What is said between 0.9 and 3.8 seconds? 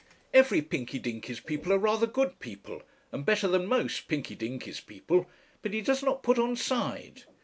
Dinky's people are rather good people, and better than